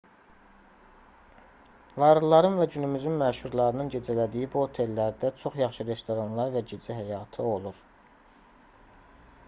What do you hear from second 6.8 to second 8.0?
həyatı olur